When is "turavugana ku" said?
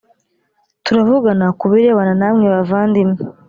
0.85-1.65